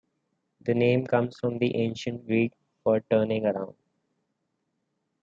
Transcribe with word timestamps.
The 0.61 0.73
name 0.73 1.05
comes 1.05 1.37
from 1.37 1.59
the 1.59 1.75
ancient 1.75 2.25
Greek 2.25 2.53
for 2.83 3.01
"turning 3.01 3.45
around". 3.45 3.75